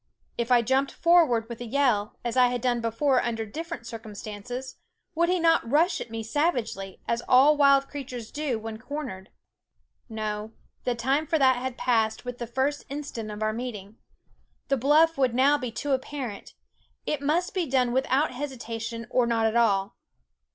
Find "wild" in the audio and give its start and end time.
7.55-7.87